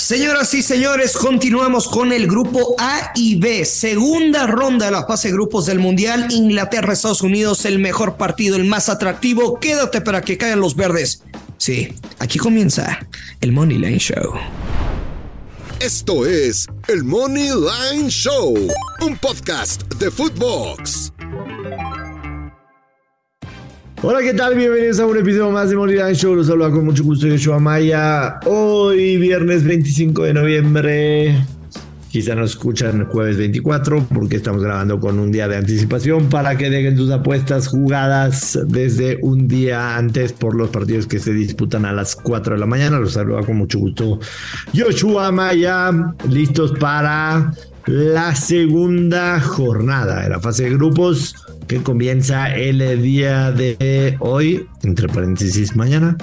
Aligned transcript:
Señoras 0.00 0.54
y 0.54 0.62
señores, 0.62 1.12
continuamos 1.12 1.86
con 1.86 2.10
el 2.10 2.26
grupo 2.26 2.74
A 2.78 3.12
y 3.14 3.38
B, 3.38 3.66
segunda 3.66 4.46
ronda 4.46 4.86
de 4.86 4.92
la 4.92 5.06
fase 5.06 5.28
de 5.28 5.34
grupos 5.34 5.66
del 5.66 5.78
Mundial, 5.78 6.32
Inglaterra, 6.32 6.94
Estados 6.94 7.20
Unidos, 7.20 7.66
el 7.66 7.78
mejor 7.78 8.16
partido, 8.16 8.56
el 8.56 8.64
más 8.64 8.88
atractivo. 8.88 9.60
Quédate 9.60 10.00
para 10.00 10.22
que 10.22 10.38
caigan 10.38 10.58
los 10.58 10.74
verdes. 10.74 11.22
Sí, 11.58 11.94
aquí 12.18 12.38
comienza 12.38 13.06
el 13.42 13.52
Money 13.52 13.76
Line 13.76 13.98
Show. 13.98 14.32
Esto 15.80 16.26
es 16.26 16.66
el 16.88 17.04
Money 17.04 17.50
Line 17.50 18.08
Show, 18.08 18.56
un 19.02 19.18
podcast 19.18 19.82
de 19.96 20.10
Footbox. 20.10 21.12
Hola, 24.02 24.20
¿qué 24.22 24.32
tal? 24.32 24.54
Bienvenidos 24.54 24.98
a 24.98 25.04
un 25.04 25.18
episodio 25.18 25.50
más 25.50 25.68
de 25.68 25.76
Line 25.76 26.14
Show. 26.14 26.34
Los 26.34 26.46
saluda 26.46 26.70
con 26.70 26.86
mucho 26.86 27.04
gusto 27.04 27.26
Yoshua 27.26 27.58
Maya. 27.58 28.40
Hoy, 28.46 29.18
viernes 29.18 29.62
25 29.62 30.22
de 30.22 30.32
noviembre. 30.32 31.44
Quizá 32.08 32.34
nos 32.34 32.52
escuchan 32.52 33.04
jueves 33.04 33.36
24 33.36 34.06
porque 34.14 34.36
estamos 34.36 34.62
grabando 34.62 34.98
con 34.98 35.18
un 35.18 35.30
día 35.30 35.48
de 35.48 35.58
anticipación 35.58 36.30
para 36.30 36.56
que 36.56 36.70
dejen 36.70 36.96
sus 36.96 37.10
apuestas 37.10 37.68
jugadas 37.68 38.58
desde 38.68 39.18
un 39.20 39.46
día 39.46 39.98
antes 39.98 40.32
por 40.32 40.54
los 40.54 40.70
partidos 40.70 41.06
que 41.06 41.18
se 41.18 41.34
disputan 41.34 41.84
a 41.84 41.92
las 41.92 42.16
4 42.16 42.54
de 42.54 42.58
la 42.58 42.66
mañana. 42.66 42.98
Los 42.98 43.12
saluda 43.12 43.42
con 43.42 43.58
mucho 43.58 43.78
gusto 43.80 44.18
Yoshua 44.72 45.30
Maya. 45.30 46.14
Listos 46.26 46.72
para 46.80 47.52
la 47.84 48.34
segunda 48.34 49.38
jornada 49.40 50.22
de 50.22 50.30
la 50.30 50.40
fase 50.40 50.64
de 50.64 50.70
grupos 50.70 51.34
que 51.70 51.80
comienza 51.84 52.52
el 52.52 53.00
día 53.00 53.52
de 53.52 54.16
hoy, 54.18 54.66
entre 54.82 55.06
paréntesis 55.06 55.76
mañana. 55.76 56.16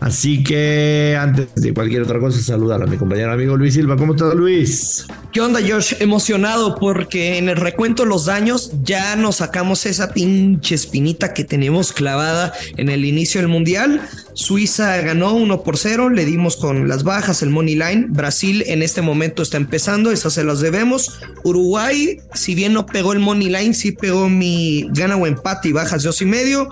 Así 0.00 0.42
que 0.42 1.14
antes 1.20 1.54
de 1.56 1.74
cualquier 1.74 2.00
otra 2.04 2.18
cosa, 2.18 2.40
saludar 2.40 2.82
a 2.82 2.86
mi 2.86 2.96
compañero 2.96 3.30
amigo 3.30 3.54
Luis 3.54 3.74
Silva. 3.74 3.98
¿Cómo 3.98 4.14
está 4.14 4.32
Luis? 4.32 5.06
¿Qué 5.30 5.42
onda, 5.42 5.60
Josh? 5.60 5.92
Emocionado 6.00 6.76
porque 6.76 7.36
en 7.36 7.50
el 7.50 7.56
recuento 7.56 8.04
de 8.04 8.08
los 8.08 8.24
daños 8.24 8.72
ya 8.82 9.14
nos 9.14 9.36
sacamos 9.36 9.84
esa 9.84 10.14
pinche 10.14 10.74
espinita 10.74 11.34
que 11.34 11.44
tenemos 11.44 11.92
clavada 11.92 12.54
en 12.78 12.88
el 12.88 13.04
inicio 13.04 13.42
del 13.42 13.48
mundial. 13.48 14.00
Suiza 14.34 14.96
ganó 14.98 15.32
1 15.34 15.62
por 15.62 15.78
0, 15.78 16.10
le 16.10 16.24
dimos 16.24 16.56
con 16.56 16.88
las 16.88 17.04
bajas 17.04 17.42
el 17.42 17.50
money 17.50 17.76
line. 17.76 18.06
Brasil 18.08 18.64
en 18.66 18.82
este 18.82 19.00
momento 19.00 19.42
está 19.42 19.56
empezando, 19.56 20.10
esas 20.10 20.34
se 20.34 20.44
las 20.44 20.60
debemos. 20.60 21.20
Uruguay, 21.44 22.20
si 22.34 22.54
bien 22.54 22.72
no 22.72 22.84
pegó 22.84 23.12
el 23.12 23.20
money 23.20 23.48
line, 23.48 23.74
sí 23.74 23.92
pegó 23.92 24.28
mi 24.28 24.88
gana 24.90 25.16
o 25.16 25.26
empate 25.26 25.68
y 25.68 25.72
bajas 25.72 26.02
dos 26.02 26.20
y 26.20 26.26
medio. 26.26 26.70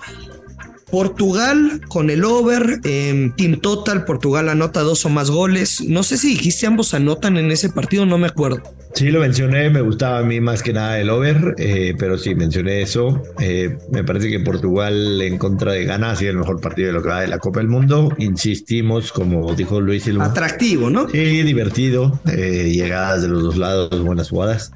Portugal 0.92 1.80
con 1.88 2.10
el 2.10 2.22
over, 2.22 2.80
eh, 2.84 3.32
Team 3.38 3.60
Total, 3.60 4.04
Portugal 4.04 4.50
anota 4.50 4.82
dos 4.82 5.06
o 5.06 5.08
más 5.08 5.30
goles. 5.30 5.82
No 5.88 6.02
sé 6.02 6.18
si 6.18 6.34
dijiste 6.34 6.66
ambos 6.66 6.92
anotan 6.92 7.38
en 7.38 7.50
ese 7.50 7.70
partido, 7.70 8.04
no 8.04 8.18
me 8.18 8.26
acuerdo. 8.26 8.62
Sí, 8.94 9.10
lo 9.10 9.20
mencioné, 9.20 9.70
me 9.70 9.80
gustaba 9.80 10.18
a 10.18 10.22
mí 10.22 10.38
más 10.42 10.62
que 10.62 10.74
nada 10.74 11.00
el 11.00 11.08
over, 11.08 11.54
eh, 11.56 11.94
pero 11.98 12.18
sí, 12.18 12.34
mencioné 12.34 12.82
eso. 12.82 13.22
Eh, 13.40 13.78
me 13.90 14.04
parece 14.04 14.28
que 14.28 14.38
Portugal 14.40 15.22
en 15.22 15.38
contra 15.38 15.72
de 15.72 15.86
Ghana 15.86 16.10
ha 16.10 16.16
sido 16.16 16.32
el 16.32 16.36
mejor 16.36 16.60
partido 16.60 16.88
de 16.88 16.92
lo 16.92 17.02
que 17.02 17.08
va 17.08 17.22
de 17.22 17.28
la 17.28 17.38
Copa 17.38 17.60
del 17.60 17.68
Mundo. 17.68 18.12
Insistimos, 18.18 19.10
como 19.10 19.54
dijo 19.54 19.80
Luis 19.80 20.02
Silva. 20.02 20.26
Atractivo, 20.26 20.90
¿no? 20.90 21.08
Sí, 21.08 21.42
divertido. 21.42 22.20
Eh, 22.30 22.70
llegadas 22.70 23.22
de 23.22 23.28
los 23.28 23.42
dos 23.42 23.56
lados, 23.56 23.98
buenas 24.04 24.28
jugadas. 24.28 24.72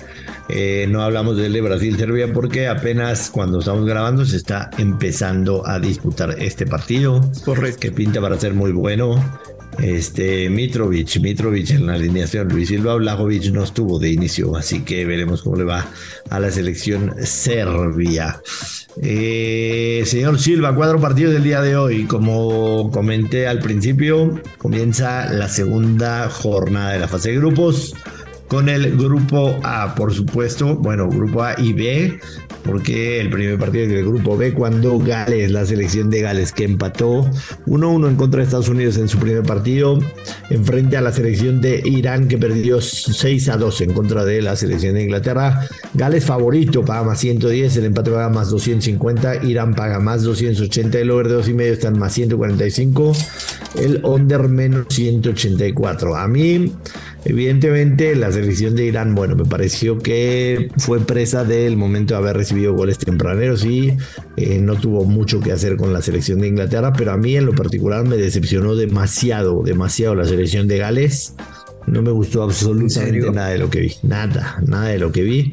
no 0.89 1.03
hablamos 1.03 1.36
del 1.36 1.53
de 1.53 1.61
Brasil-Serbia 1.61 2.33
porque 2.33 2.69
apenas 2.69 3.28
cuando 3.28 3.58
estamos 3.58 3.84
grabando 3.84 4.25
se 4.25 4.39
está 4.39 4.70
empezando 4.78 5.67
a 5.67 5.78
disputar 5.78 6.05
este 6.38 6.66
partido. 6.66 7.20
Correcto. 7.44 7.80
Que 7.80 7.92
pinta 7.92 8.20
para 8.20 8.38
ser 8.38 8.54
muy 8.54 8.72
bueno. 8.72 9.22
Este, 9.78 10.48
Mitrovic, 10.48 11.20
Mitrovic 11.20 11.70
en 11.70 11.86
la 11.86 11.94
alineación, 11.94 12.48
Luis 12.48 12.68
Silva 12.68 12.94
Blagovic 12.94 13.52
no 13.52 13.62
estuvo 13.62 13.98
de 13.98 14.10
inicio, 14.10 14.56
así 14.56 14.80
que 14.80 15.04
veremos 15.04 15.42
cómo 15.42 15.56
le 15.56 15.64
va 15.64 15.86
a 16.30 16.40
la 16.40 16.50
selección 16.50 17.14
serbia. 17.22 18.40
Eh, 19.02 20.02
señor 20.06 20.39
Silva, 20.39 20.74
cuatro 20.74 20.98
partidos 20.98 21.34
del 21.34 21.45
día 21.45 21.61
de 21.61 21.77
hoy. 21.77 22.05
Como 22.05 22.90
comenté 22.90 23.46
al 23.46 23.58
principio, 23.58 24.40
comienza 24.56 25.30
la 25.30 25.48
segunda 25.48 26.30
jornada 26.30 26.92
de 26.92 27.00
la 27.00 27.08
fase 27.08 27.33
de 27.33 27.36
grupos 27.36 27.95
con 28.48 28.68
el 28.68 28.96
grupo 28.96 29.58
A, 29.62 29.95
por 29.95 30.14
supuesto, 30.14 30.77
bueno, 30.77 31.08
grupo 31.08 31.42
A 31.42 31.55
y 31.58 31.72
B, 31.72 32.18
porque 32.66 33.20
el 33.20 33.30
primer 33.30 33.58
partido 33.58 33.86
del 33.86 34.04
grupo 34.04 34.36
B, 34.36 34.52
cuando 34.52 34.98
Gales, 34.98 35.50
la 35.50 35.64
selección 35.64 36.10
de 36.10 36.20
Gales, 36.20 36.52
que 36.52 36.64
empató 36.64 37.30
1-1 37.66 38.08
en 38.08 38.16
contra 38.16 38.38
de 38.38 38.44
Estados 38.44 38.68
Unidos 38.68 38.96
en 38.98 39.08
su 39.08 39.18
primer 39.18 39.42
partido, 39.42 39.98
enfrente 40.50 40.96
a 40.96 41.00
la 41.00 41.12
selección 41.12 41.60
de 41.60 41.82
Irán, 41.84 42.28
que 42.28 42.38
perdió 42.38 42.78
6-2 42.78 43.80
en 43.82 43.92
contra 43.92 44.24
de 44.24 44.42
la 44.42 44.56
selección 44.56 44.94
de 44.94 45.04
Inglaterra. 45.04 45.66
Gales 45.94 46.24
favorito, 46.24 46.84
paga 46.84 47.04
más 47.04 47.20
110, 47.20 47.77
el 47.77 47.84
empate 47.86 48.10
paga 48.10 48.28
más 48.28 48.50
250, 48.50 49.44
Irán 49.44 49.74
paga 49.74 50.00
más 50.00 50.22
280, 50.22 50.98
el 50.98 51.10
over 51.10 51.28
de 51.28 51.38
2,5 51.38 51.60
está 51.62 51.88
en 51.88 51.98
más 51.98 52.12
145, 52.12 53.12
el 53.78 54.00
under 54.04 54.48
menos 54.48 54.86
184. 54.90 56.16
A 56.16 56.28
mí 56.28 56.72
Evidentemente, 57.29 58.14
la 58.14 58.31
selección 58.31 58.77
de 58.77 58.87
Irán, 58.87 59.17
bueno, 59.17 59.35
me 59.35 59.45
pareció 59.45 59.98
que 59.98 60.70
fue 60.79 61.01
presa 61.01 61.42
del 61.42 61.77
momento 61.77 62.14
de 62.14 62.19
haber 62.19 62.37
recibido 62.37 62.73
goles 62.73 62.98
tempraneros 62.98 63.64
y 63.64 63.97
eh, 64.37 64.61
no 64.61 64.77
tuvo 64.77 65.05
mucho 65.05 65.41
que 65.41 65.51
hacer 65.51 65.77
con 65.77 65.92
la 65.92 66.03
selección 66.03 66.39
de 66.39 66.47
Inglaterra, 66.47 66.92
pero 66.92 67.11
a 67.11 67.17
mí 67.17 67.35
en 67.35 67.47
lo 67.47 67.53
particular 67.53 68.07
me 68.07 68.17
decepcionó 68.17 68.77
demasiado, 68.77 69.64
demasiado 69.64 70.14
la 70.14 70.25
selección 70.25 70.69
de 70.69 70.79
Gales. 70.79 71.35
No 71.89 72.01
me 72.01 72.13
gustó 72.13 72.45
absolutamente 72.45 73.29
nada 73.33 73.48
de 73.48 73.58
lo 73.58 73.70
que 73.70 73.81
vi, 73.81 73.93
nada, 74.05 74.63
nada 74.64 74.87
de 74.87 74.98
lo 75.01 75.11
que 75.11 75.23
vi. 75.23 75.53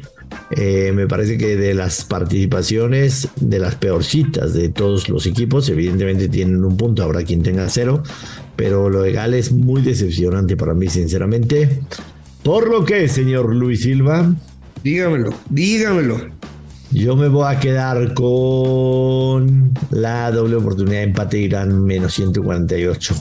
Eh, 0.52 0.92
me 0.94 1.08
parece 1.08 1.38
que 1.38 1.56
de 1.56 1.74
las 1.74 2.04
participaciones, 2.04 3.28
de 3.40 3.58
las 3.58 3.74
peorcitas 3.74 4.54
de 4.54 4.68
todos 4.68 5.08
los 5.08 5.26
equipos, 5.26 5.68
evidentemente 5.68 6.28
tienen 6.28 6.64
un 6.64 6.76
punto, 6.76 7.02
habrá 7.02 7.24
quien 7.24 7.42
tenga 7.42 7.68
cero, 7.68 8.04
pero 8.56 8.88
lo 8.88 9.02
de 9.02 9.12
Gales 9.12 9.46
es 9.46 9.52
muy 9.52 9.82
decepcionante 9.82 10.56
para 10.56 10.74
mí, 10.74 10.88
sinceramente. 10.88 11.80
Por 12.42 12.68
lo 12.68 12.84
que, 12.84 13.08
señor 13.08 13.54
Luis 13.54 13.82
Silva. 13.82 14.32
Dígamelo, 14.82 15.32
dígamelo. 15.48 16.20
Yo 16.90 17.16
me 17.16 17.28
voy 17.28 17.52
a 17.52 17.58
quedar 17.58 18.14
con 18.14 19.72
la 19.90 20.30
doble 20.30 20.56
oportunidad 20.56 20.98
de 20.98 21.02
empate 21.02 21.38
Irán 21.38 21.84
menos 21.84 22.14
148. 22.14 23.14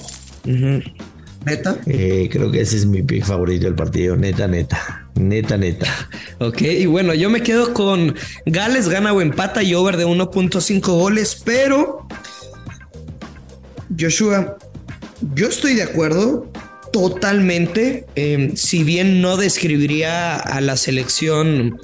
¿Neta? 1.46 1.78
Eh, 1.88 2.30
creo 2.32 2.52
que 2.52 2.62
ese 2.62 2.78
es 2.78 2.86
mi 2.86 3.02
pick 3.02 3.26
favorito 3.26 3.66
del 3.66 3.76
partido, 3.76 4.16
neta, 4.16 4.48
neta. 4.48 5.08
Neta, 5.16 5.58
neta. 5.58 5.88
Ok, 6.40 6.62
y 6.62 6.86
bueno, 6.88 7.14
yo 7.14 7.30
me 7.30 7.42
quedo 7.42 7.74
con 7.74 8.16
Gales 8.46 8.90
gana 8.90 9.14
o 9.14 9.22
empata 9.22 9.64
y 9.64 9.74
over 9.76 9.96
de 9.96 10.06
1.5 10.06 10.82
goles, 10.82 11.42
pero 11.46 12.06
Joshua, 13.98 14.58
yo 15.36 15.48
estoy 15.48 15.76
de 15.76 15.84
acuerdo 15.84 16.52
totalmente. 16.92 18.06
Em, 18.16 18.56
si 18.56 18.84
bien 18.84 19.22
no 19.22 19.38
describiría 19.38 20.36
a 20.36 20.62
la 20.62 20.78
selección 20.78 21.80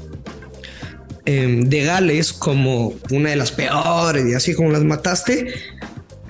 em, 1.25 1.69
de 1.69 1.83
Gales 1.83 2.33
como 2.33 2.93
una 3.11 3.31
de 3.31 3.35
las 3.35 3.51
peores 3.51 4.25
y 4.27 4.33
así 4.33 4.53
como 4.53 4.71
las 4.71 4.83
mataste, 4.83 5.53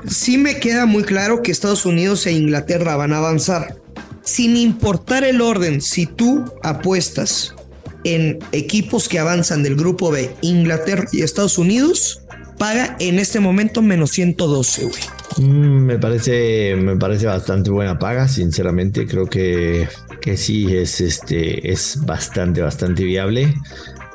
sí 0.07 0.37
me 0.37 0.59
queda 0.59 0.85
muy 0.85 1.03
claro 1.03 1.41
que 1.41 1.51
Estados 1.51 1.85
Unidos 1.85 2.25
e 2.25 2.31
Inglaterra 2.31 2.95
van 2.95 3.13
a 3.13 3.17
avanzar. 3.17 3.75
Sin 4.23 4.55
importar 4.55 5.23
el 5.23 5.41
orden, 5.41 5.81
si 5.81 6.05
tú 6.05 6.45
apuestas 6.63 7.55
en 8.03 8.39
equipos 8.51 9.09
que 9.09 9.19
avanzan 9.19 9.63
del 9.63 9.75
grupo 9.75 10.11
B, 10.11 10.31
Inglaterra 10.41 11.05
y 11.11 11.21
Estados 11.21 11.57
Unidos, 11.57 12.21
paga 12.57 12.95
en 12.99 13.19
este 13.19 13.39
momento 13.39 13.81
menos 13.81 14.11
112, 14.11 14.83
güey. 14.85 15.18
Mm, 15.39 15.85
me 15.85 15.97
parece, 15.97 16.75
me 16.75 16.97
parece 16.97 17.25
bastante 17.25 17.69
buena 17.69 17.97
paga, 17.97 18.27
sinceramente 18.27 19.07
creo 19.07 19.25
que, 19.25 19.87
que 20.19 20.35
sí 20.35 20.75
es, 20.75 20.99
este, 20.99 21.71
es 21.71 21.99
bastante, 22.05 22.61
bastante 22.61 23.05
viable. 23.05 23.53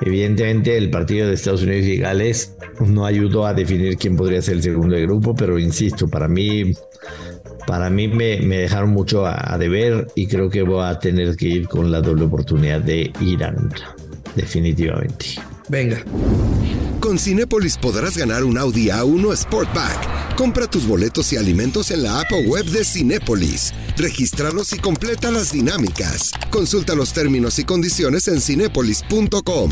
Evidentemente 0.02 0.76
el 0.76 0.90
partido 0.90 1.26
de 1.26 1.34
Estados 1.34 1.62
Unidos 1.62 1.86
y 1.86 1.96
Gales 1.96 2.54
no 2.80 3.06
ayudó 3.06 3.46
a 3.46 3.54
definir 3.54 3.96
quién 3.96 4.16
podría 4.16 4.42
ser 4.42 4.56
el 4.56 4.62
segundo 4.62 4.96
de 4.96 5.02
grupo, 5.02 5.34
pero 5.34 5.58
insisto, 5.58 6.08
para 6.08 6.28
mí, 6.28 6.74
para 7.66 7.88
mí 7.88 8.06
me, 8.06 8.40
me 8.42 8.58
dejaron 8.58 8.90
mucho 8.90 9.24
a, 9.24 9.54
a, 9.54 9.56
deber 9.56 10.08
y 10.14 10.26
creo 10.26 10.50
que 10.50 10.62
voy 10.62 10.84
a 10.84 10.98
tener 10.98 11.36
que 11.36 11.46
ir 11.46 11.68
con 11.68 11.90
la 11.90 12.02
doble 12.02 12.24
oportunidad 12.24 12.82
de 12.82 13.10
Irán, 13.20 13.70
definitivamente. 14.36 15.26
Venga. 15.70 16.04
Con 17.04 17.18
Cinépolis 17.18 17.76
podrás 17.76 18.16
ganar 18.16 18.44
un 18.44 18.56
Audi 18.56 18.86
A1 18.86 19.36
Sportback. 19.36 20.36
Compra 20.36 20.66
tus 20.66 20.86
boletos 20.86 21.34
y 21.34 21.36
alimentos 21.36 21.90
en 21.90 22.02
la 22.02 22.20
app 22.20 22.32
o 22.32 22.38
web 22.38 22.64
de 22.64 22.82
Cinépolis. 22.82 23.74
Regístralos 23.98 24.72
y 24.72 24.78
completa 24.78 25.30
las 25.30 25.52
dinámicas. 25.52 26.32
Consulta 26.48 26.94
los 26.94 27.12
términos 27.12 27.58
y 27.58 27.64
condiciones 27.64 28.26
en 28.28 28.40
cinépolis.com. 28.40 29.70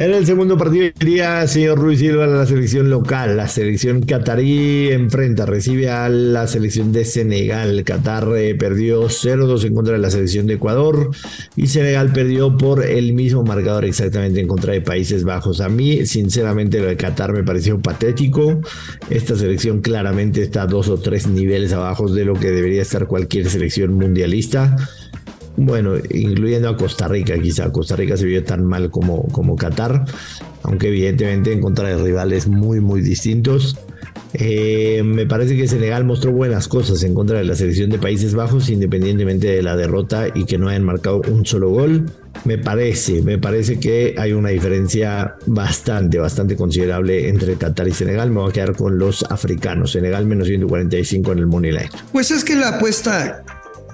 En 0.00 0.14
el 0.14 0.24
segundo 0.24 0.56
partido 0.56 0.86
iría 0.98 1.46
señor 1.46 1.78
Ruiz 1.78 1.98
Silva 1.98 2.26
la 2.26 2.46
selección 2.46 2.88
local. 2.88 3.36
La 3.36 3.48
selección 3.48 4.00
catarí 4.00 4.88
enfrenta, 4.88 5.44
recibe 5.44 5.90
a 5.90 6.08
la 6.08 6.46
selección 6.46 6.90
de 6.90 7.04
Senegal. 7.04 7.84
Qatar 7.84 8.26
eh, 8.34 8.54
perdió 8.54 9.10
0-2 9.10 9.66
en 9.66 9.74
contra 9.74 9.92
de 9.92 9.98
la 9.98 10.08
selección 10.08 10.46
de 10.46 10.54
Ecuador 10.54 11.10
y 11.54 11.66
Senegal 11.66 12.14
perdió 12.14 12.56
por 12.56 12.82
el 12.82 13.12
mismo 13.12 13.44
marcador 13.44 13.84
exactamente 13.84 14.40
en 14.40 14.48
contra 14.48 14.72
de 14.72 14.80
Países 14.80 15.22
Bajos. 15.22 15.60
A 15.60 15.68
mí, 15.68 16.06
sinceramente, 16.06 16.80
lo 16.80 16.86
de 16.86 16.96
Qatar 16.96 17.34
me 17.34 17.44
pareció 17.44 17.78
patético. 17.78 18.58
Esta 19.10 19.36
selección 19.36 19.82
claramente 19.82 20.40
está 20.40 20.64
dos 20.64 20.88
o 20.88 20.96
tres 20.96 21.26
niveles 21.26 21.74
abajo 21.74 22.10
de 22.10 22.24
lo 22.24 22.32
que 22.32 22.50
debería 22.52 22.80
estar 22.80 23.06
cualquier 23.06 23.50
selección 23.50 23.92
mundialista 23.92 24.78
bueno, 25.60 25.94
incluyendo 26.10 26.70
a 26.70 26.76
Costa 26.76 27.06
Rica, 27.06 27.38
quizá 27.38 27.70
Costa 27.70 27.94
Rica 27.94 28.16
se 28.16 28.24
vio 28.24 28.42
tan 28.42 28.64
mal 28.64 28.90
como, 28.90 29.24
como 29.28 29.56
Qatar, 29.56 30.06
aunque 30.62 30.88
evidentemente 30.88 31.52
en 31.52 31.60
contra 31.60 31.88
de 31.88 32.02
rivales 32.02 32.48
muy, 32.48 32.80
muy 32.80 33.02
distintos. 33.02 33.76
Eh, 34.32 35.02
me 35.04 35.26
parece 35.26 35.56
que 35.56 35.66
Senegal 35.66 36.04
mostró 36.04 36.32
buenas 36.32 36.66
cosas 36.66 37.02
en 37.02 37.14
contra 37.14 37.38
de 37.38 37.44
la 37.44 37.54
selección 37.54 37.90
de 37.90 37.98
Países 37.98 38.34
Bajos, 38.34 38.70
independientemente 38.70 39.48
de 39.48 39.62
la 39.62 39.76
derrota 39.76 40.28
y 40.32 40.44
que 40.44 40.56
no 40.56 40.68
hayan 40.68 40.84
marcado 40.84 41.20
un 41.28 41.44
solo 41.44 41.68
gol. 41.68 42.06
Me 42.44 42.56
parece, 42.56 43.20
me 43.22 43.36
parece 43.36 43.78
que 43.78 44.14
hay 44.16 44.32
una 44.32 44.48
diferencia 44.48 45.34
bastante, 45.46 46.18
bastante 46.18 46.56
considerable 46.56 47.28
entre 47.28 47.56
Qatar 47.56 47.88
y 47.88 47.92
Senegal. 47.92 48.30
Me 48.30 48.40
voy 48.40 48.50
a 48.50 48.52
quedar 48.52 48.76
con 48.76 48.98
los 48.98 49.24
africanos. 49.24 49.92
Senegal 49.92 50.24
menos 50.24 50.46
145 50.46 51.32
en 51.32 51.38
el 51.38 51.46
Money 51.46 51.72
Line. 51.72 51.90
Pues 52.12 52.30
es 52.30 52.44
que 52.44 52.54
la 52.54 52.76
apuesta 52.76 53.44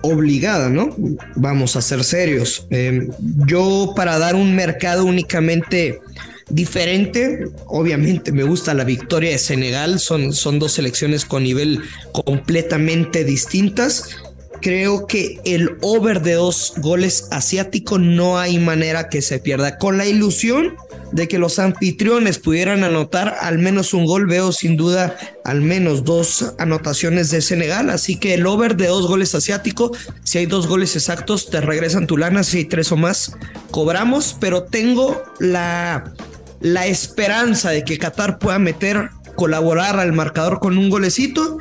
obligada, 0.02 0.68
¿no? 0.68 0.94
Vamos 1.34 1.76
a 1.76 1.82
ser 1.82 2.04
serios. 2.04 2.66
Eh, 2.70 3.08
yo 3.46 3.92
para 3.96 4.18
dar 4.18 4.34
un 4.34 4.54
mercado 4.54 5.04
únicamente 5.04 6.00
diferente, 6.48 7.48
obviamente 7.66 8.32
me 8.32 8.44
gusta 8.44 8.72
la 8.74 8.84
victoria 8.84 9.30
de 9.30 9.38
Senegal, 9.38 9.98
son, 9.98 10.32
son 10.32 10.58
dos 10.58 10.72
selecciones 10.72 11.24
con 11.24 11.42
nivel 11.42 11.80
completamente 12.12 13.24
distintas. 13.24 14.16
Creo 14.60 15.06
que 15.06 15.40
el 15.44 15.76
over 15.82 16.22
de 16.22 16.34
dos 16.34 16.74
goles 16.78 17.28
asiático 17.30 17.98
no 17.98 18.38
hay 18.38 18.58
manera 18.58 19.08
que 19.08 19.22
se 19.22 19.38
pierda. 19.38 19.78
Con 19.78 19.98
la 19.98 20.06
ilusión 20.06 20.74
de 21.12 21.28
que 21.28 21.38
los 21.38 21.58
anfitriones 21.58 22.38
pudieran 22.38 22.84
anotar 22.84 23.36
al 23.40 23.58
menos 23.58 23.94
un 23.94 24.06
gol. 24.06 24.26
Veo 24.26 24.52
sin 24.52 24.76
duda 24.76 25.16
al 25.44 25.60
menos 25.60 26.04
dos 26.04 26.54
anotaciones 26.58 27.30
de 27.30 27.42
Senegal. 27.42 27.90
Así 27.90 28.16
que 28.16 28.34
el 28.34 28.46
over 28.46 28.76
de 28.76 28.88
dos 28.88 29.06
goles 29.06 29.34
asiático, 29.34 29.92
si 30.24 30.38
hay 30.38 30.46
dos 30.46 30.66
goles 30.66 30.96
exactos, 30.96 31.50
te 31.50 31.60
regresan 31.60 32.06
tu 32.06 32.16
lana. 32.16 32.42
Si 32.42 32.58
hay 32.58 32.64
tres 32.64 32.92
o 32.92 32.96
más, 32.96 33.32
cobramos. 33.70 34.36
Pero 34.40 34.64
tengo 34.64 35.22
la, 35.38 36.12
la 36.60 36.86
esperanza 36.86 37.70
de 37.70 37.84
que 37.84 37.98
Qatar 37.98 38.38
pueda 38.38 38.58
meter, 38.58 39.10
colaborar 39.36 40.00
al 40.00 40.12
marcador 40.12 40.60
con 40.60 40.76
un 40.78 40.90
golecito. 40.90 41.58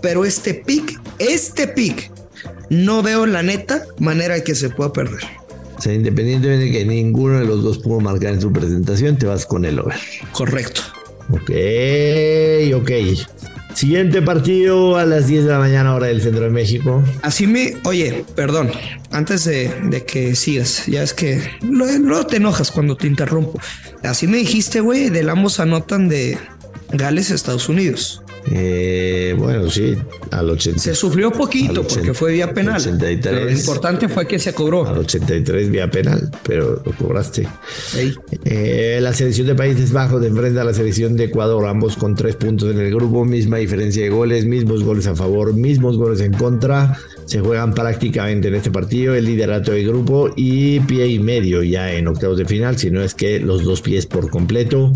Pero 0.00 0.24
este 0.24 0.54
pick, 0.54 1.00
este 1.18 1.66
pick, 1.66 2.12
no 2.70 3.02
veo 3.02 3.26
la 3.26 3.42
neta 3.42 3.84
manera 3.98 4.34
de 4.34 4.44
que 4.44 4.54
se 4.54 4.70
pueda 4.70 4.92
perder. 4.92 5.22
O 5.76 5.80
sea, 5.80 5.94
independientemente 5.94 6.66
de 6.66 6.72
que 6.72 6.84
ninguno 6.84 7.38
de 7.38 7.46
los 7.46 7.62
dos 7.62 7.78
pudo 7.78 8.00
marcar 8.00 8.34
en 8.34 8.40
su 8.40 8.52
presentación, 8.52 9.16
te 9.16 9.26
vas 9.26 9.46
con 9.46 9.64
el 9.64 9.78
over. 9.78 9.96
Correcto. 10.32 10.82
Ok, 11.30 11.50
ok. 12.74 12.90
Siguiente 13.74 14.22
partido 14.22 14.96
a 14.96 15.04
las 15.04 15.28
10 15.28 15.44
de 15.44 15.50
la 15.50 15.60
mañana, 15.60 15.94
hora 15.94 16.08
del 16.08 16.20
centro 16.20 16.42
de 16.42 16.50
México. 16.50 17.04
Así 17.22 17.46
me, 17.46 17.76
oye, 17.84 18.24
perdón, 18.34 18.72
antes 19.12 19.44
de, 19.44 20.04
que 20.04 20.34
sigas, 20.34 20.86
ya 20.86 21.04
es 21.04 21.14
que 21.14 21.40
luego 21.62 22.26
te 22.26 22.38
enojas 22.38 22.72
cuando 22.72 22.96
te 22.96 23.06
interrumpo. 23.06 23.60
Así 24.02 24.26
me 24.26 24.38
dijiste, 24.38 24.80
güey, 24.80 25.10
del 25.10 25.30
ambos 25.30 25.60
anotan 25.60 26.08
de 26.08 26.38
Gales, 26.92 27.30
Estados 27.30 27.68
Unidos. 27.68 28.22
Eh, 28.50 29.34
bueno, 29.36 29.68
sí, 29.70 29.94
al 30.30 30.50
80. 30.50 30.80
Se 30.80 30.94
sufrió 30.94 31.30
poquito 31.30 31.86
porque 31.86 32.14
fue 32.14 32.32
vía 32.32 32.52
penal. 32.52 32.82
lo 32.82 33.50
importante 33.50 34.08
fue 34.08 34.26
que 34.26 34.38
se 34.38 34.54
cobró. 34.54 34.86
Al 34.86 34.98
83 34.98 35.70
vía 35.70 35.90
penal, 35.90 36.30
pero 36.42 36.82
lo 36.84 36.92
cobraste. 36.92 37.46
Eh, 38.44 38.98
la 39.02 39.12
selección 39.12 39.46
de 39.46 39.54
Países 39.54 39.92
Bajos 39.92 40.24
enfrenta 40.24 40.62
a 40.62 40.64
la 40.64 40.72
selección 40.74 41.16
de 41.16 41.24
Ecuador, 41.24 41.66
ambos 41.66 41.96
con 41.96 42.14
tres 42.14 42.36
puntos 42.36 42.70
en 42.70 42.78
el 42.78 42.94
grupo, 42.94 43.24
misma 43.24 43.58
diferencia 43.58 44.02
de 44.02 44.10
goles, 44.10 44.46
mismos 44.46 44.82
goles 44.82 45.06
a 45.06 45.14
favor, 45.14 45.54
mismos 45.54 45.96
goles 45.96 46.20
en 46.20 46.32
contra. 46.32 46.96
Se 47.26 47.40
juegan 47.40 47.74
prácticamente 47.74 48.48
en 48.48 48.54
este 48.54 48.70
partido 48.70 49.14
el 49.14 49.26
liderato 49.26 49.72
del 49.72 49.86
grupo 49.86 50.30
y 50.34 50.80
pie 50.80 51.08
y 51.08 51.18
medio 51.18 51.62
ya 51.62 51.92
en 51.92 52.08
octavos 52.08 52.38
de 52.38 52.46
final, 52.46 52.78
si 52.78 52.90
no 52.90 53.02
es 53.02 53.14
que 53.14 53.40
los 53.40 53.64
dos 53.64 53.82
pies 53.82 54.06
por 54.06 54.30
completo. 54.30 54.92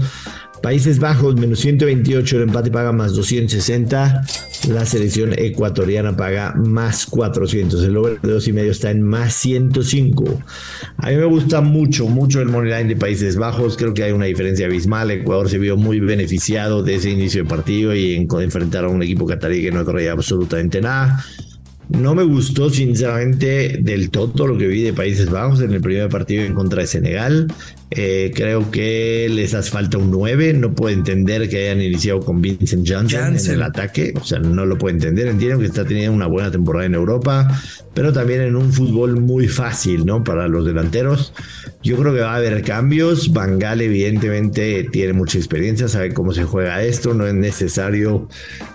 Países 0.62 1.00
Bajos, 1.00 1.34
menos 1.34 1.58
128, 1.58 2.36
el 2.36 2.42
empate 2.44 2.70
paga 2.70 2.92
más 2.92 3.14
260. 3.14 4.24
La 4.68 4.86
selección 4.86 5.32
ecuatoriana 5.36 6.16
paga 6.16 6.54
más 6.54 7.04
400. 7.06 7.82
El 7.82 7.96
over 7.96 8.20
de 8.20 8.32
dos 8.32 8.46
y 8.46 8.52
medio 8.52 8.70
está 8.70 8.92
en 8.92 9.02
más 9.02 9.34
105. 9.34 10.24
A 10.98 11.10
mí 11.10 11.16
me 11.16 11.24
gusta 11.24 11.60
mucho, 11.62 12.06
mucho 12.06 12.40
el 12.40 12.48
money 12.48 12.72
line 12.72 12.88
de 12.88 12.96
Países 12.96 13.36
Bajos. 13.36 13.76
Creo 13.76 13.92
que 13.92 14.04
hay 14.04 14.12
una 14.12 14.26
diferencia 14.26 14.66
abismal. 14.66 15.10
Ecuador 15.10 15.50
se 15.50 15.58
vio 15.58 15.76
muy 15.76 15.98
beneficiado 15.98 16.84
de 16.84 16.94
ese 16.94 17.10
inicio 17.10 17.42
de 17.42 17.48
partido 17.48 17.92
y 17.92 18.14
en 18.14 18.28
enfrentar 18.40 18.84
a 18.84 18.88
un 18.88 19.02
equipo 19.02 19.26
catarí 19.26 19.62
que 19.62 19.72
no 19.72 19.84
traía 19.84 20.12
absolutamente 20.12 20.80
nada. 20.80 21.24
No 21.98 22.14
me 22.14 22.22
gustó 22.22 22.70
sinceramente 22.70 23.78
del 23.80 24.10
todo 24.10 24.46
lo 24.46 24.56
que 24.56 24.66
vi 24.66 24.82
de 24.82 24.92
Países 24.92 25.30
Bajos 25.30 25.60
en 25.60 25.72
el 25.72 25.80
primer 25.80 26.08
partido 26.08 26.44
en 26.44 26.54
contra 26.54 26.80
de 26.80 26.86
Senegal. 26.86 27.48
Eh, 27.90 28.32
creo 28.34 28.70
que 28.70 29.28
les 29.30 29.52
hace 29.52 29.70
falta 29.70 29.98
un 29.98 30.10
9. 30.10 30.54
No 30.54 30.74
puedo 30.74 30.94
entender 30.94 31.48
que 31.48 31.64
hayan 31.64 31.82
iniciado 31.82 32.20
con 32.20 32.40
Vincent 32.40 32.88
Johnson, 32.88 33.36
en 33.36 33.50
el 33.50 33.62
ataque. 33.62 34.14
O 34.18 34.24
sea, 34.24 34.38
no 34.38 34.64
lo 34.64 34.78
puedo 34.78 34.94
entender. 34.94 35.26
Entiendo 35.26 35.58
que 35.58 35.66
está 35.66 35.84
teniendo 35.84 36.12
una 36.12 36.26
buena 36.26 36.50
temporada 36.50 36.86
en 36.86 36.94
Europa, 36.94 37.48
pero 37.92 38.12
también 38.12 38.40
en 38.40 38.56
un 38.56 38.72
fútbol 38.72 39.20
muy 39.20 39.46
fácil, 39.48 40.06
¿no? 40.06 40.24
Para 40.24 40.48
los 40.48 40.64
delanteros. 40.64 41.34
Yo 41.82 41.96
creo 41.98 42.14
que 42.14 42.20
va 42.20 42.32
a 42.32 42.36
haber 42.36 42.62
cambios. 42.62 43.32
Bangal, 43.32 43.82
evidentemente, 43.82 44.84
tiene 44.84 45.12
mucha 45.12 45.36
experiencia, 45.36 45.88
sabe 45.88 46.14
cómo 46.14 46.32
se 46.32 46.44
juega 46.44 46.82
esto. 46.82 47.12
No 47.12 47.26
es 47.26 47.34
necesario 47.34 48.28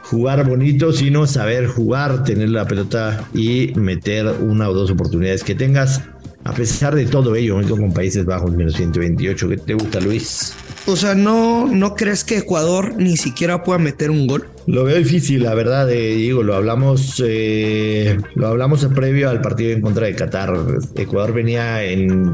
jugar 0.09 0.47
bonito, 0.47 0.93
sino 0.93 1.27
saber 1.27 1.67
jugar, 1.67 2.23
tener 2.23 2.49
la 2.49 2.65
pelota 2.65 3.27
y 3.33 3.73
meter 3.75 4.27
una 4.41 4.69
o 4.69 4.73
dos 4.73 4.91
oportunidades 4.91 5.43
que 5.43 5.55
tengas. 5.55 6.01
A 6.43 6.53
pesar 6.53 6.95
de 6.95 7.05
todo 7.05 7.35
ello, 7.35 7.57
me 7.57 7.67
con 7.67 7.91
Países 7.91 8.25
Bajos 8.25 8.55
menos 8.55 8.75
128. 8.75 9.49
¿Qué 9.49 9.57
te 9.57 9.73
gusta, 9.73 9.99
Luis? 9.99 10.53
O 10.85 10.95
sea, 10.95 11.13
¿no, 11.13 11.67
¿no 11.67 11.93
crees 11.93 12.23
que 12.23 12.37
Ecuador 12.37 12.93
ni 12.95 13.17
siquiera 13.17 13.63
pueda 13.63 13.79
meter 13.79 14.09
un 14.09 14.27
gol? 14.27 14.47
Lo 14.65 14.85
veo 14.85 14.97
difícil, 14.97 15.43
la 15.43 15.53
verdad, 15.53 15.91
eh, 15.91 16.15
digo, 16.15 16.43
lo 16.43 16.55
hablamos, 16.55 17.21
eh, 17.25 18.17
lo 18.35 18.47
hablamos 18.47 18.85
previo 18.95 19.29
al 19.29 19.41
partido 19.41 19.71
en 19.71 19.81
contra 19.81 20.05
de 20.05 20.15
Qatar. 20.15 20.53
Ecuador 20.95 21.33
venía 21.33 21.83
en, 21.83 22.33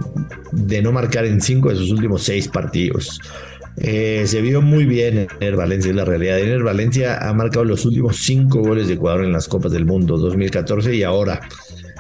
de 0.52 0.82
no 0.84 0.92
marcar 0.92 1.26
en 1.26 1.42
cinco 1.42 1.70
de 1.70 1.78
sus 1.78 1.90
últimos 1.90 2.22
seis 2.22 2.48
partidos. 2.48 3.20
Eh, 3.78 4.24
se 4.28 4.42
vio 4.42 4.62
muy 4.62 4.86
bien 4.86 5.28
en 5.40 5.58
Valencia, 5.58 5.90
es 5.90 5.96
la 5.96 6.06
realidad. 6.06 6.40
Ener 6.40 6.64
Valencia 6.64 7.18
ha 7.18 7.34
marcado 7.34 7.66
los 7.66 7.86
últimos 7.86 8.18
cinco 8.18 8.60
goles 8.60 8.88
de 8.88 8.94
Ecuador 8.94 9.24
en 9.24 9.32
las 9.32 9.48
Copas 9.48 9.72
del 9.72 9.86
Mundo, 9.86 10.18
2014 10.18 10.96
y 10.96 11.04
ahora. 11.04 11.42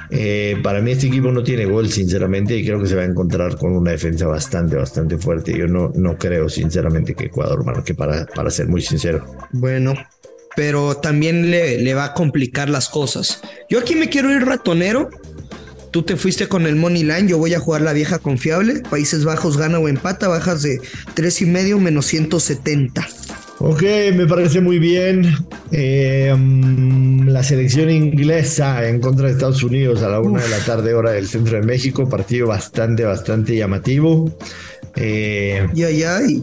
Eh, 0.10 0.60
para 0.62 0.80
mí 0.82 0.92
este 0.92 1.08
equipo 1.08 1.32
no 1.32 1.42
tiene 1.42 1.66
gol, 1.66 1.90
sinceramente, 1.90 2.56
y 2.56 2.64
creo 2.64 2.80
que 2.80 2.88
se 2.88 2.96
va 2.96 3.02
a 3.02 3.06
encontrar 3.06 3.58
con 3.58 3.76
una 3.76 3.92
defensa 3.92 4.28
bastante, 4.28 4.76
bastante 4.76 5.18
fuerte. 5.18 5.58
Yo 5.58 5.68
no, 5.68 5.92
no 5.96 6.18
creo, 6.18 6.50
sinceramente, 6.50 7.16
que 7.16 7.26
Ecuador 7.26 7.66
marque, 7.66 7.96
para, 7.96 8.26
para 8.28 8.52
ser 8.52 8.68
muy 8.68 8.82
sincero. 8.82 9.26
Bueno, 9.52 9.96
pero 10.56 10.98
también 10.98 11.50
le, 11.50 11.80
le 11.80 11.94
va 11.96 12.06
a 12.06 12.14
complicar 12.14 12.70
las 12.70 12.90
cosas. 12.90 13.42
Yo 13.70 13.80
aquí 13.80 13.96
me 13.96 14.10
quiero 14.10 14.32
ir 14.32 14.46
ratonero. 14.46 15.10
Tú 15.94 16.02
te 16.02 16.18
fuiste 16.18 16.48
con 16.48 16.66
el 16.66 16.76
Money 16.76 17.04
Line, 17.04 17.28
yo 17.28 17.38
voy 17.38 17.54
a 17.54 17.60
jugar 17.60 17.84
la 17.84 17.94
vieja 17.94 18.18
confiable. 18.18 18.82
Países 18.90 19.26
Bajos 19.26 19.58
gana 19.58 19.78
o 19.78 19.88
empata, 19.88 20.28
bajas 20.28 20.64
de 20.64 20.82
tres 21.14 21.40
y 21.44 21.46
medio 21.46 21.78
menos 21.78 22.08
170. 22.08 23.08
Ok, 23.60 23.84
me 24.16 24.26
parece 24.26 24.60
muy 24.60 24.80
bien. 24.80 25.36
Eh, 25.72 26.34
mm, 26.36 27.28
la 27.28 27.44
selección 27.44 27.92
inglesa 27.92 28.90
en 28.90 29.00
contra 29.00 29.28
de 29.28 29.34
Estados 29.34 29.62
Unidos 29.62 30.02
a 30.02 30.10
la 30.10 30.20
una 30.20 30.42
de 30.42 30.50
la 30.50 30.58
tarde, 30.66 30.96
hora 30.96 31.12
del 31.12 31.28
centro 31.28 31.58
de 31.60 31.64
México. 31.64 32.10
Partido 32.10 32.48
bastante, 32.48 33.04
bastante 33.04 33.56
llamativo. 33.56 34.36
Eh, 34.96 35.68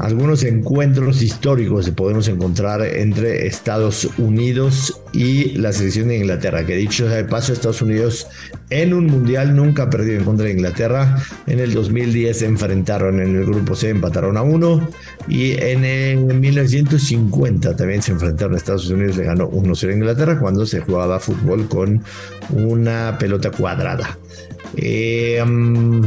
Algunos 0.00 0.42
encuentros 0.42 1.22
históricos 1.22 1.86
que 1.86 1.92
podemos 1.92 2.26
encontrar 2.28 2.82
entre 2.82 3.46
Estados 3.46 4.08
Unidos 4.18 5.00
y 5.12 5.52
la 5.58 5.72
selección 5.72 6.08
de 6.08 6.18
Inglaterra, 6.18 6.66
que 6.66 6.74
dicho 6.76 7.06
sea 7.06 7.16
de 7.16 7.24
paso, 7.24 7.52
Estados 7.52 7.82
Unidos 7.82 8.26
en 8.70 8.92
un 8.92 9.06
mundial 9.06 9.54
nunca 9.54 9.84
ha 9.84 9.90
perdido 9.90 10.18
en 10.18 10.24
contra 10.24 10.46
de 10.46 10.52
Inglaterra. 10.52 11.22
En 11.46 11.60
el 11.60 11.74
2010 11.74 12.38
se 12.38 12.46
enfrentaron 12.46 13.20
en 13.20 13.36
el 13.36 13.44
grupo 13.44 13.74
C, 13.76 13.90
empataron 13.90 14.36
a 14.36 14.42
uno, 14.42 14.88
y 15.28 15.52
en 15.52 15.84
el 15.84 16.18
1950 16.18 17.76
también 17.76 18.02
se 18.02 18.12
enfrentaron 18.12 18.54
a 18.54 18.58
Estados 18.58 18.88
Unidos, 18.90 19.16
le 19.16 19.24
ganó 19.24 19.48
1-0 19.50 19.90
a 19.90 19.94
Inglaterra 19.94 20.38
cuando 20.38 20.66
se 20.66 20.80
jugaba 20.80 21.20
fútbol 21.20 21.68
con 21.68 22.02
una 22.50 23.16
pelota 23.18 23.50
cuadrada. 23.50 24.18
Eh, 24.76 25.42
mm, 25.44 26.02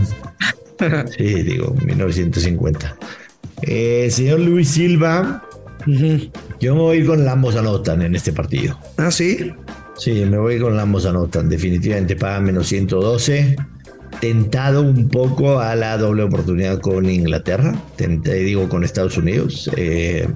sí, 1.18 1.44
digo, 1.44 1.75
1950. 1.86 2.98
Eh, 3.62 4.10
señor 4.12 4.39
Luis 4.39 4.70
Silva, 4.70 5.44
yo 6.60 6.75
me 6.75 6.82
voy 6.82 7.06
con 7.06 7.27
ambos 7.27 7.56
anotan 7.56 8.01
en 8.01 8.15
este 8.15 8.34
partido. 8.34 8.80
Ah, 8.98 9.12
sí. 9.12 9.53
Sí, 9.98 10.25
me 10.25 10.38
voy 10.38 10.60
con 10.60 10.80
ambos 10.80 11.06
anotan. 11.06 11.50
Definitivamente 11.50 12.15
paga 12.15 12.39
menos 12.39 12.68
112 12.68 13.56
tentado 14.20 14.82
un 14.82 15.10
poco 15.10 15.60
a 15.60 15.75
la 15.75 15.98
doble 15.98 16.24
oportunidad 16.24 16.80
con 16.80 17.10
Inglaterra, 17.10 17.74
te, 17.98 18.08
digo 18.08 18.70
con 18.70 18.84
Estados 18.84 19.18
Unidos. 19.18 19.70
Eh, 19.75 20.27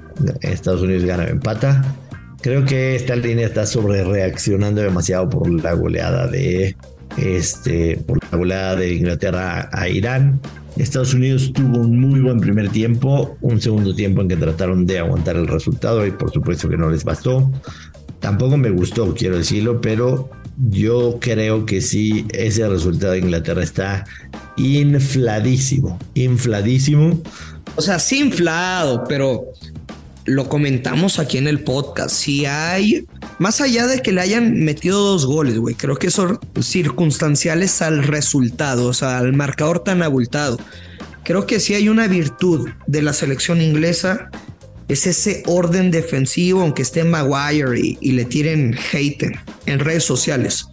Estados 0.42 0.82
Unidos 0.82 1.04
gana 1.04 1.24
empata. 1.24 1.96
Creo 2.40 2.64
que 2.64 2.94
esta 2.94 3.16
línea 3.16 3.46
está 3.46 3.66
sobre 3.66 4.04
reaccionando 4.04 4.80
demasiado 4.80 5.28
por 5.28 5.48
la 5.50 5.72
goleada 5.72 6.26
de 6.26 6.76
este, 7.16 7.96
por 8.06 8.20
la 8.30 8.38
goleada 8.38 8.76
de 8.76 8.94
Inglaterra 8.94 9.68
a 9.72 9.88
Irán. 9.88 10.40
Estados 10.76 11.14
Unidos 11.14 11.52
tuvo 11.52 11.80
un 11.80 11.98
muy 12.00 12.20
buen 12.20 12.38
primer 12.38 12.68
tiempo, 12.68 13.36
un 13.40 13.60
segundo 13.60 13.94
tiempo 13.94 14.22
en 14.22 14.28
que 14.28 14.36
trataron 14.36 14.86
de 14.86 15.00
aguantar 15.00 15.36
el 15.36 15.48
resultado 15.48 16.06
y 16.06 16.12
por 16.12 16.30
supuesto 16.30 16.68
que 16.68 16.76
no 16.76 16.90
les 16.90 17.04
bastó. 17.04 17.50
Tampoco 18.20 18.56
me 18.56 18.70
gustó, 18.70 19.14
quiero 19.14 19.38
decirlo, 19.38 19.80
pero 19.80 20.30
yo 20.70 21.18
creo 21.20 21.66
que 21.66 21.80
sí, 21.80 22.26
ese 22.32 22.68
resultado 22.68 23.12
de 23.12 23.20
Inglaterra 23.20 23.62
está 23.62 24.04
infladísimo, 24.56 25.98
infladísimo. 26.14 27.20
O 27.76 27.80
sea, 27.80 27.98
sí 27.98 28.20
inflado, 28.20 29.04
pero 29.08 29.46
lo 30.28 30.48
comentamos 30.48 31.18
aquí 31.18 31.38
en 31.38 31.48
el 31.48 31.60
podcast. 31.64 32.14
Si 32.14 32.46
hay, 32.46 33.06
más 33.38 33.60
allá 33.60 33.86
de 33.86 34.02
que 34.02 34.12
le 34.12 34.20
hayan 34.20 34.64
metido 34.64 35.00
dos 35.00 35.26
goles, 35.26 35.58
güey, 35.58 35.74
creo 35.74 35.96
que 35.96 36.10
son 36.10 36.38
circunstanciales 36.60 37.82
al 37.82 38.04
resultado, 38.04 38.86
o 38.86 38.94
sea, 38.94 39.18
al 39.18 39.32
marcador 39.32 39.80
tan 39.80 40.02
abultado. 40.02 40.58
Creo 41.24 41.46
que 41.46 41.60
sí 41.60 41.74
hay 41.74 41.88
una 41.88 42.06
virtud 42.06 42.68
de 42.86 43.02
la 43.02 43.12
selección 43.12 43.60
inglesa 43.60 44.30
es 44.88 45.06
ese 45.06 45.42
orden 45.46 45.90
defensivo, 45.90 46.62
aunque 46.62 46.82
esté 46.82 47.04
Maguire 47.04 47.78
y, 47.78 48.12
le 48.12 48.24
tiren 48.24 48.76
hate 48.92 49.38
en, 49.66 49.78
redes 49.80 50.04
sociales. 50.04 50.66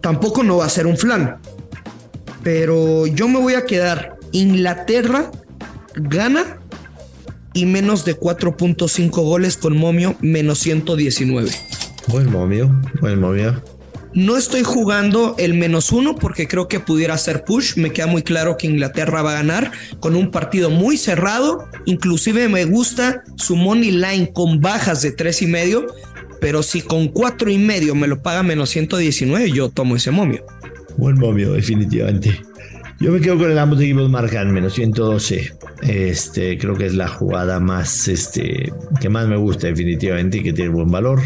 Tampoco 0.00 0.42
no 0.42 0.58
va 0.58 0.66
a 0.66 0.68
ser 0.68 0.88
un 0.88 0.96
flan. 0.96 1.36
Pero 2.42 3.06
yo 3.06 3.28
me 3.28 3.38
voy 3.38 3.54
a 3.54 3.64
quedar. 3.66 4.16
Inglaterra 4.32 5.30
gana 5.94 6.58
y 7.54 7.66
menos 7.66 8.04
de 8.04 8.18
4.5 8.18 9.10
goles 9.10 9.56
con 9.56 9.76
momio 9.76 10.16
menos 10.20 10.58
119. 10.58 11.50
Buen 12.08 12.30
momio, 12.30 12.70
buen 13.00 13.20
momio. 13.20 13.62
No 14.14 14.36
estoy 14.36 14.62
jugando 14.62 15.34
el 15.38 15.54
menos 15.54 15.90
uno 15.90 16.16
porque 16.16 16.46
creo 16.46 16.68
que 16.68 16.80
pudiera 16.80 17.16
ser 17.16 17.44
push. 17.44 17.76
Me 17.76 17.92
queda 17.92 18.06
muy 18.06 18.22
claro 18.22 18.58
que 18.58 18.66
Inglaterra 18.66 19.22
va 19.22 19.30
a 19.30 19.34
ganar 19.34 19.72
con 20.00 20.16
un 20.16 20.30
partido 20.30 20.68
muy 20.68 20.98
cerrado. 20.98 21.66
Inclusive 21.86 22.48
me 22.50 22.66
gusta 22.66 23.22
su 23.36 23.56
money 23.56 23.90
line 23.90 24.30
con 24.34 24.60
bajas 24.60 25.00
de 25.00 25.12
tres 25.12 25.40
y 25.40 25.46
medio. 25.46 25.86
Pero 26.42 26.62
si 26.62 26.82
con 26.82 27.08
cuatro 27.08 27.50
y 27.50 27.56
medio 27.56 27.94
me 27.94 28.06
lo 28.06 28.20
paga 28.20 28.42
menos 28.42 28.68
119, 28.70 29.50
yo 29.50 29.70
tomo 29.70 29.96
ese 29.96 30.10
momio. 30.10 30.44
Buen 30.98 31.18
momio, 31.18 31.52
definitivamente. 31.52 32.42
Yo 33.02 33.10
me 33.10 33.20
quedo 33.20 33.36
con 33.36 33.50
el 33.50 33.58
ambos 33.58 33.80
equipos 33.80 34.08
marcan 34.08 34.52
menos 34.52 34.74
112. 34.74 35.52
Este, 35.82 36.56
creo 36.56 36.76
que 36.76 36.86
es 36.86 36.94
la 36.94 37.08
jugada 37.08 37.58
más, 37.58 38.06
este, 38.06 38.72
que 39.00 39.08
más 39.08 39.26
me 39.26 39.36
gusta 39.36 39.66
definitivamente 39.66 40.38
y 40.38 40.44
que 40.44 40.52
tiene 40.52 40.70
buen 40.70 40.88
valor. 40.88 41.20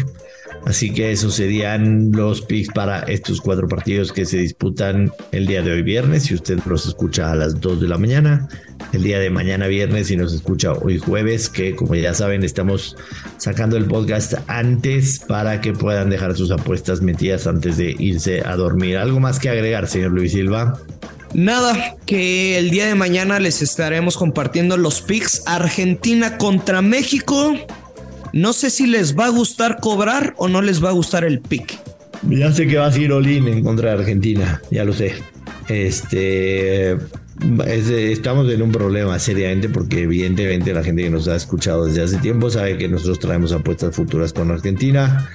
Así 0.65 0.91
que 0.91 1.11
esos 1.11 1.35
serían 1.35 2.11
los 2.13 2.41
picks 2.41 2.73
para 2.73 3.01
estos 3.01 3.41
cuatro 3.41 3.67
partidos 3.67 4.11
que 4.11 4.25
se 4.25 4.37
disputan 4.37 5.11
el 5.31 5.45
día 5.45 5.61
de 5.61 5.71
hoy 5.71 5.83
viernes. 5.83 6.23
Si 6.23 6.33
usted 6.33 6.57
los 6.65 6.87
escucha 6.87 7.31
a 7.31 7.35
las 7.35 7.61
2 7.61 7.79
de 7.79 7.87
la 7.87 7.99
mañana, 7.99 8.49
el 8.91 9.03
día 9.03 9.19
de 9.19 9.29
mañana 9.29 9.67
viernes, 9.67 10.09
y 10.09 10.17
nos 10.17 10.33
escucha 10.33 10.73
hoy 10.73 10.97
jueves, 10.97 11.47
que 11.47 11.75
como 11.75 11.93
ya 11.93 12.15
saben, 12.15 12.43
estamos 12.43 12.97
sacando 13.37 13.77
el 13.77 13.85
podcast 13.85 14.33
antes 14.47 15.19
para 15.19 15.61
que 15.61 15.73
puedan 15.73 16.09
dejar 16.09 16.35
sus 16.35 16.49
apuestas 16.49 17.03
metidas 17.03 17.45
antes 17.45 17.77
de 17.77 17.95
irse 17.99 18.41
a 18.43 18.55
dormir. 18.55 18.97
¿Algo 18.97 19.19
más 19.19 19.37
que 19.37 19.49
agregar, 19.49 19.87
señor 19.87 20.11
Luis 20.11 20.31
Silva? 20.31 20.81
Nada, 21.33 21.95
que 22.05 22.57
el 22.57 22.69
día 22.69 22.87
de 22.87 22.95
mañana 22.95 23.39
les 23.39 23.61
estaremos 23.61 24.17
compartiendo 24.17 24.77
los 24.77 25.01
picks 25.01 25.43
Argentina 25.45 26.37
contra 26.37 26.81
México. 26.81 27.55
No 28.33 28.53
sé 28.53 28.69
si 28.69 28.87
les 28.87 29.17
va 29.17 29.25
a 29.25 29.29
gustar 29.29 29.79
cobrar 29.79 30.33
o 30.37 30.47
no 30.47 30.61
les 30.61 30.83
va 30.83 30.89
a 30.89 30.93
gustar 30.93 31.25
el 31.25 31.39
pick. 31.39 31.77
Ya 32.29 32.51
sé 32.51 32.67
que 32.67 32.77
va 32.77 32.87
a 32.87 32.91
ser 32.91 33.11
Olin 33.11 33.47
en 33.47 33.63
contra 33.63 33.91
de 33.91 33.99
Argentina, 33.99 34.61
ya 34.71 34.83
lo 34.83 34.93
sé. 34.93 35.13
Este 35.67 36.97
estamos 37.67 38.51
en 38.51 38.63
un 38.63 38.71
problema 38.71 39.19
seriamente 39.19 39.69
porque 39.69 40.01
evidentemente 40.03 40.73
la 40.73 40.83
gente 40.83 41.03
que 41.03 41.09
nos 41.09 41.27
ha 41.27 41.35
escuchado 41.35 41.85
desde 41.85 42.01
hace 42.01 42.17
tiempo 42.17 42.49
sabe 42.49 42.77
que 42.77 42.87
nosotros 42.87 43.19
traemos 43.19 43.51
apuestas 43.51 43.95
futuras 43.95 44.33
con 44.33 44.49
Argentina 44.49 45.29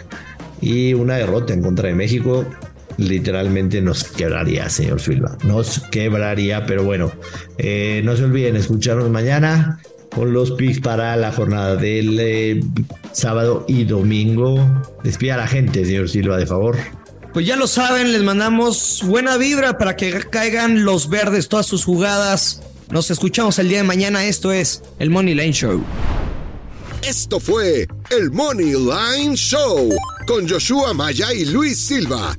y 0.60 0.94
una 0.94 1.14
derrota 1.16 1.54
en 1.54 1.62
contra 1.62 1.88
de 1.88 1.94
México 1.94 2.44
literalmente 2.96 3.80
nos 3.80 4.04
quebraría, 4.04 4.68
señor 4.68 5.00
Silva. 5.00 5.36
Nos 5.44 5.80
quebraría, 5.90 6.66
pero 6.66 6.84
bueno, 6.84 7.12
eh, 7.58 8.02
no 8.04 8.16
se 8.16 8.24
olviden 8.24 8.56
escucharnos 8.56 9.10
mañana 9.10 9.80
con 10.14 10.32
los 10.32 10.52
picks 10.52 10.80
para 10.80 11.16
la 11.16 11.32
jornada 11.32 11.76
del 11.76 12.18
eh, 12.20 12.60
sábado 13.12 13.64
y 13.68 13.84
domingo. 13.84 14.84
Despida 15.02 15.34
a 15.34 15.38
la 15.38 15.46
gente, 15.46 15.84
señor 15.84 16.08
Silva, 16.08 16.36
de 16.36 16.46
favor. 16.46 16.76
Pues 17.32 17.46
ya 17.46 17.56
lo 17.56 17.66
saben, 17.66 18.12
les 18.12 18.22
mandamos 18.22 19.02
buena 19.04 19.38
vibra 19.38 19.78
para 19.78 19.96
que 19.96 20.12
caigan 20.28 20.84
los 20.84 21.08
verdes 21.08 21.48
todas 21.48 21.66
sus 21.66 21.84
jugadas. 21.84 22.62
Nos 22.90 23.10
escuchamos 23.10 23.58
el 23.58 23.68
día 23.68 23.78
de 23.78 23.84
mañana. 23.84 24.26
Esto 24.26 24.52
es 24.52 24.82
el 24.98 25.08
Money 25.08 25.34
Line 25.34 25.52
Show. 25.52 25.82
Esto 27.02 27.40
fue 27.40 27.88
el 28.10 28.30
Money 28.30 28.74
Line 28.74 29.34
Show 29.34 29.90
con 30.26 30.48
Joshua 30.48 30.94
Maya 30.94 31.32
y 31.32 31.46
Luis 31.46 31.86
Silva, 31.86 32.38